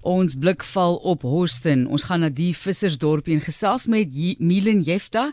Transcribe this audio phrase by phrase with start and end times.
[0.00, 1.82] Ons blik val op Houston.
[1.92, 5.26] Ons gaan na die vissersdorpie en gesels met Milen Jefta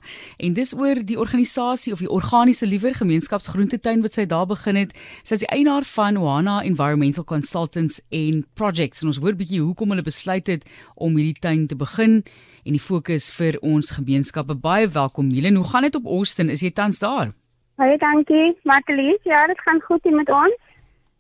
[0.44, 4.92] en dis oor die organisasie of die organiese liewer gemeenskapsgroentetuin wat sy daar begin het.
[5.24, 9.96] Sy is die eienaar van Oana Environmental Consultants en Projects en ons hoor bietjie hoekom
[9.96, 12.20] hulle besluit het om hierdie tuin te begin
[12.66, 14.60] en die fokus vir ons gemeenskappe.
[14.60, 15.56] Baie welkom Milen.
[15.56, 16.52] Hoe gaan dit op Houston?
[16.52, 17.32] Is jy tans daar?
[17.80, 18.58] Baie dankie.
[18.68, 20.64] Matlies, ja, dit gaan goed hier met ons.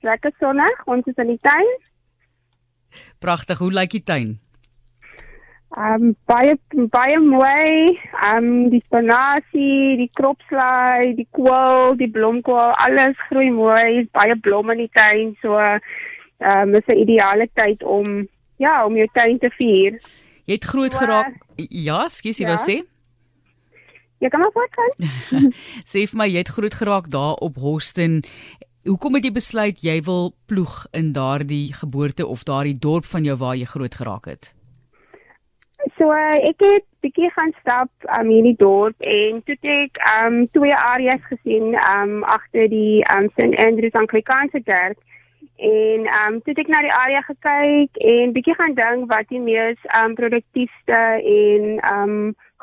[0.03, 0.83] Lekker sonnig.
[0.85, 1.77] Ons is in die tuin.
[3.19, 3.57] Pragtig.
[3.57, 4.39] Hoe lyk die tuin?
[5.77, 6.55] Um baie
[6.93, 7.99] baie mooi.
[8.31, 14.01] Um die spinasie, die kropslaai, die kool, die blomkool, alles groei mooi.
[14.03, 15.35] Is baie blomme in die tuin.
[15.41, 18.27] So um is 'n ideale tyd om
[18.57, 20.01] ja, om jou tuin te vier.
[20.45, 21.33] Jy het groot so, geraak.
[21.55, 22.55] Ja, skus, jy ja.
[22.55, 22.81] wou sê?
[24.17, 24.95] Ja, kom maar voort.
[25.91, 28.23] sê vir my, jy het groot geraak daar op Houston
[28.87, 33.33] Hoekom het jy besluit jy wil ploeg in daardie geboorte of daardie dorp van jou
[33.41, 34.53] waar jy groot geraak het?
[35.97, 40.75] So ek het bietjie gaan stap um, in die dorp en toe ek um twee
[40.75, 45.03] areas gesien um agter die um St Andrews Anglikaanse kerk
[45.59, 49.83] en um toe ek na die area gekyk en bietjie gaan dink wat die mees
[49.99, 51.01] um produktiefste
[51.33, 52.15] en um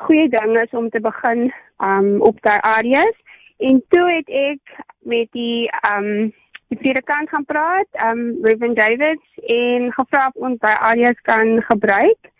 [0.07, 1.51] goeie ding is om te begin
[1.85, 3.21] um op daai areas
[3.57, 4.59] En toe het ek
[5.05, 6.33] met die ehm um,
[6.73, 11.61] die predikant gaan praat, ehm um, Reverend Davids en gevra of ons daai areas kan
[11.61, 12.31] gebruik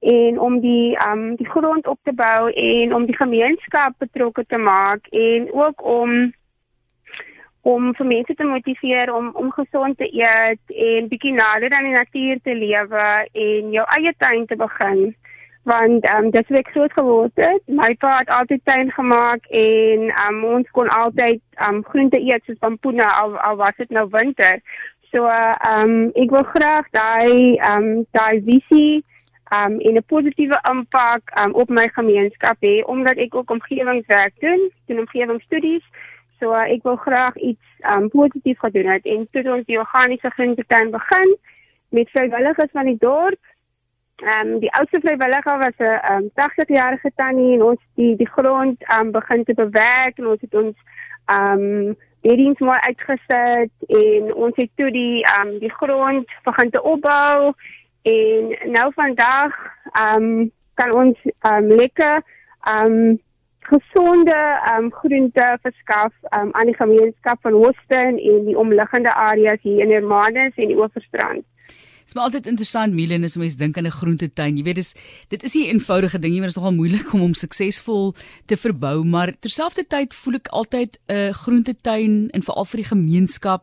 [0.00, 4.44] en om die ehm um, die grond op te bou en om die gemeenskap betrokke
[4.46, 6.32] te maak en ook om
[7.62, 11.98] om vir mense te motiveer om om gesond te eet en bietjie nader aan die
[11.98, 15.14] natuur te lewe en jou eie tuin te begin
[15.62, 17.62] want ehm um, dis hoe ek groot geword het.
[17.66, 22.20] My pa het altyd tuin gemaak en ehm um, ons kon altyd ehm um, groente
[22.20, 24.60] eet soos pampoene al, al was dit nou winter.
[25.12, 29.04] So ehm um, ek wil graag daai ehm um, daai visie
[29.50, 34.70] ehm um, 'n positiewe impak um, op my gemeenskap hê omdat ek ook omgewingswerk doen,
[34.86, 35.84] doen omgewingsstudies.
[36.38, 39.78] So uh, ek wil graag iets ehm um, positief gedoen het en toe ons die
[39.78, 41.36] organiese groentetuin begin
[41.88, 43.40] met vrywilligers van die dorp
[44.20, 48.82] Ehm um, die oudste vrywilliger was 'n um, 80-jarige tannie en ons die die grond
[48.82, 50.76] ehm um, begin te bewerk en ons het ons
[51.26, 56.70] ehm um, beddings mooi uitgesit en ons het toe die ehm um, die grond begin
[56.70, 57.52] te opbou
[58.02, 59.56] en nou vandag
[59.92, 62.22] ehm um, kan ons ehm um, lekker
[62.64, 63.18] ehm um,
[63.60, 69.62] gesonde ehm um, groente verskaf um, aan die gemeenskap van Houston en die omliggende areas
[69.62, 71.44] hier in Hermanus en die Oeverstrand.
[72.10, 74.56] Dit is maar altyd interessant Milen as mens dink aan 'n groentetuin.
[74.56, 74.94] Jy weet dis
[75.28, 78.14] dit is nie 'n eenvoudige ding nie, maar dit is nogal moeilik om hom suksesvol
[78.46, 83.62] te verbou, maar terselfdertyd voel ek altyd 'n groentetuin en veral vir die gemeenskap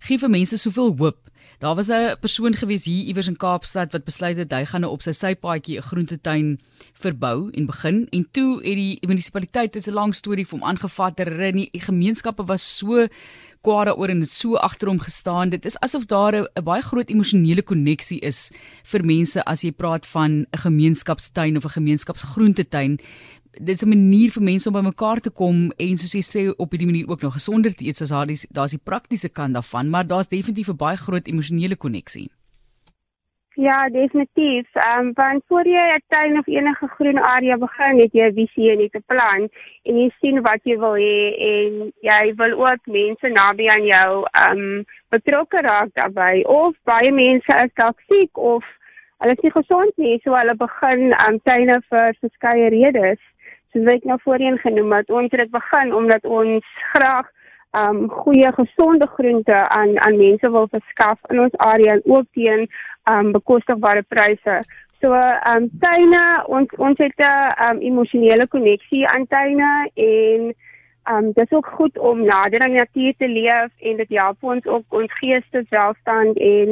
[0.00, 1.18] gee vir mense soveel hoop.
[1.62, 4.92] Daar was 'n persoon gewees hier iewers in Kaapstad wat besluit het hy gaan nou
[4.92, 6.60] op sy sypaadjie 'n groentetuin
[6.92, 11.16] verbou en begin en toe het die munisipaliteit, dit 'n lang storie, vir hom aangevat.
[11.16, 13.06] Die gemeenskappe was so
[13.60, 15.48] kwaad daaroor en het so agter hom gestaan.
[15.48, 18.50] Dit is asof daar 'n baie groot emosionele koneksie is
[18.82, 22.98] vir mense as jy praat van 'n gemeenskapstuin of 'n gemeenskapsgroentetuin.
[23.52, 26.70] Dit is 'n manier vir mense om bymekaar te kom en soos jy sê op
[26.70, 29.90] hierdie manier ook nog gesonder te eet soos daar is daar's die praktiese kant daarvan,
[29.90, 32.30] maar daar's definitief 'n baie groot emosionele koneksie.
[33.54, 34.74] Ja, definitief.
[34.74, 38.34] Ehm um, want voor jy 'n tuin of enige groen area begin, het jy 'n
[38.34, 39.48] visie en 'n plan
[39.82, 44.24] en jy sien wat jy wil hê en jy wil ook mense naby aan jou
[44.30, 48.64] ehm um, betrokke raak daarbey of baie mense is dalk siek of
[49.18, 53.20] hulle is nie gesond nie, so hulle begin aan um, tuine vir verskeie redes.
[53.72, 57.30] Soos ek nou voorheen genoem het, ons het dit begin omdat ons graag
[57.72, 62.66] um goeie gesonde groente aan aan mense wil verskaf in ons area en ook teen
[63.08, 64.58] um bekostigbare pryse.
[65.00, 65.16] So
[65.52, 70.52] um tuine ons ons het 'n um emosionele koneksie aan tuine en
[71.12, 74.36] um dit is ook goed om nader aan die natuur te leef en dit help
[74.40, 76.68] ons ook ons geesteswelstand en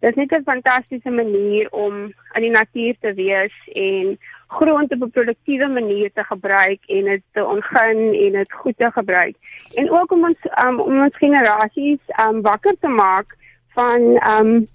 [0.00, 4.18] dit is net 'n fantastiese manier om in die natuur te wees en
[4.58, 8.90] grond op 'n produktiewe manier te gebruik en dit te ontgin en dit goed te
[8.90, 9.36] gebruik.
[9.74, 13.36] En ook om ons um, om ons generasies um wakker te maak
[13.74, 14.00] van
[14.34, 14.66] um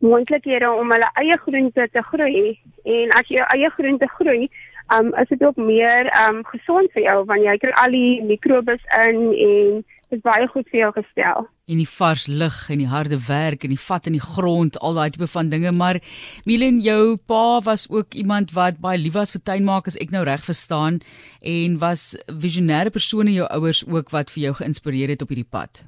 [0.00, 2.58] moontlikhede om hulle eie groente te groei.
[2.84, 4.50] En as jy jou eie groente groei,
[4.96, 8.84] um is dit ook meer um gesond vir jou want jy kry al die mikrobes
[9.06, 11.46] in en is baie goed vir jou gestel.
[11.70, 14.98] En die vars lug en die harde werk en die vat in die grond, al
[14.98, 16.00] daai tipe van dinge, maar
[16.48, 20.24] Milen, jou pa was ook iemand wat baie lief was vir tuinmaak as ek nou
[20.26, 21.00] reg verstaan
[21.42, 25.48] en was visionêre persoon in jou ouers ook wat vir jou geïnspireer het op hierdie
[25.50, 25.84] pad.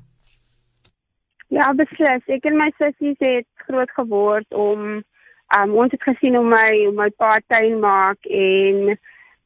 [1.52, 2.24] Ja, beslis.
[2.32, 5.02] Ek en my sussie het groot geword om
[5.56, 8.94] um, ons het gesien hoe my hoe my pa tuin maak en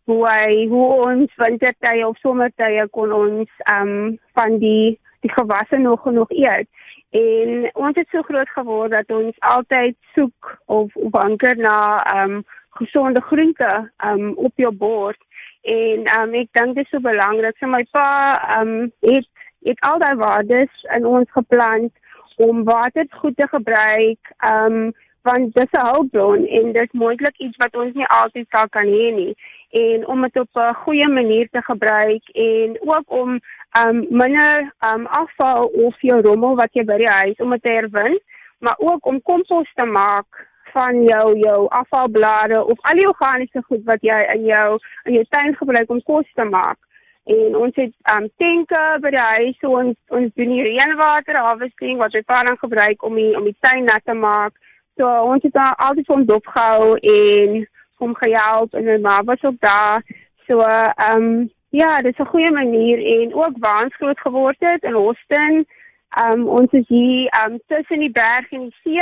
[0.06, 6.02] hoe hy hoe ons wintertye of somertye kon ons um van die die gewasse nog
[6.02, 6.68] genoeg eet.
[7.10, 11.78] En ons het so groot geword dat ons altyd soek of wanker na
[12.22, 12.42] um
[12.78, 13.72] gesonde groente
[14.04, 15.18] um op jou bord.
[15.62, 17.58] En um ek dink dit is so belangrik.
[17.58, 19.26] So my pa um het
[19.66, 21.90] het al daai waardes in ons geplant
[22.36, 24.34] om water goed te gebruik.
[24.44, 24.92] Um
[25.28, 29.06] want dis 'n hulpbron en dit moontlik iets wat ons nie altyd sal kan hê
[29.14, 29.34] nie.
[29.70, 33.40] En om dit op 'n goeie manier te gebruik en ook om
[33.82, 38.18] um minder um afval of jou rommel wat jy by die huis om te herwin
[38.58, 43.84] maar ook om kompos te maak van jou jou afvalblare of al die organiese goed
[43.84, 46.78] wat jy in jou in jou tuin gebruik om kos te maak.
[47.24, 51.98] En ons het um tenke by die huis so ons ons doen hier reënwater harvesting
[52.02, 54.52] wat jy dan gebruik om die om die tuin nat te maak
[54.96, 59.60] So ons het daar altyd van dopgehou en hom gehelp en my ma was ook
[59.60, 60.02] daar.
[60.46, 64.82] So ehm um, ja, dit is 'n goeie manier en ook waans groot geword het
[64.82, 65.66] in Houston.
[66.10, 69.00] Ehm um, ons is hier ehm um, tussen die berg en die see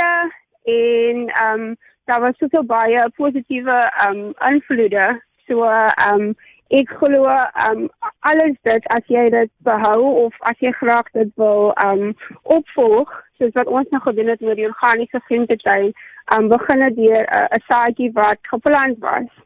[0.63, 1.75] en ehm um,
[2.05, 5.21] daar was soveel baie positiewe ehm um, invloede.
[5.47, 6.35] So ehm um,
[6.73, 7.29] ek glo
[7.69, 7.89] um
[8.25, 13.53] alles dit as jy dit behou of as jy graag dit wil um opvolg soos
[13.53, 15.91] wat ons nou gedoen het met die organiese groentetuin
[16.35, 19.44] um begin dit deur 'n uh, saadjie wat geplant was